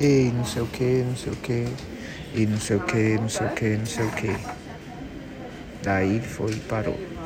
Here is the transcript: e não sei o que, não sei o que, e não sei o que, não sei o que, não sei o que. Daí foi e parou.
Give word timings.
e 0.00 0.30
não 0.32 0.44
sei 0.44 0.62
o 0.62 0.66
que, 0.66 1.02
não 1.04 1.16
sei 1.16 1.32
o 1.32 1.36
que, 1.36 1.66
e 2.34 2.46
não 2.46 2.58
sei 2.60 2.76
o 2.76 2.80
que, 2.84 3.18
não 3.18 3.28
sei 3.28 3.46
o 3.46 3.50
que, 3.50 3.76
não 3.76 3.86
sei 3.86 4.06
o 4.06 4.10
que. 4.12 4.36
Daí 5.82 6.20
foi 6.20 6.52
e 6.54 6.60
parou. 6.60 7.06